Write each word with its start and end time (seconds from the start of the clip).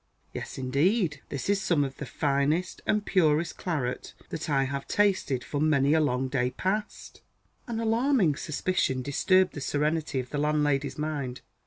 "Yes, 0.33 0.57
indeed. 0.57 1.21
This 1.29 1.47
is 1.47 1.61
some 1.61 1.83
of 1.83 1.97
the 1.97 2.07
finest 2.07 2.81
and 2.87 3.05
purest 3.05 3.55
claret 3.59 4.15
that 4.29 4.49
I 4.49 4.63
have 4.63 4.87
tasted 4.87 5.43
for 5.43 5.61
many 5.61 5.93
a 5.93 5.99
long 6.01 6.27
day 6.27 6.49
past." 6.49 7.21
An 7.67 7.79
alarming 7.79 8.35
suspicion 8.35 9.03
disturbed 9.03 9.53
the 9.53 9.61
serenity 9.61 10.19
of 10.19 10.31
the 10.31 10.39
landlady's 10.39 10.97
mind. 10.97 11.41